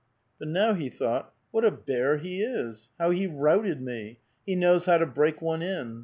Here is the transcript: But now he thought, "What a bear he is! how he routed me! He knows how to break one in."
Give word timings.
But 0.39 0.47
now 0.47 0.73
he 0.73 0.89
thought, 0.89 1.31
"What 1.51 1.63
a 1.63 1.69
bear 1.69 2.17
he 2.17 2.41
is! 2.41 2.89
how 2.97 3.11
he 3.11 3.27
routed 3.27 3.83
me! 3.83 4.17
He 4.47 4.55
knows 4.55 4.87
how 4.87 4.97
to 4.97 5.05
break 5.05 5.43
one 5.43 5.61
in." 5.61 5.99